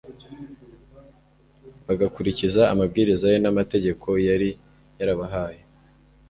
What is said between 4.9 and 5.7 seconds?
yarabahaye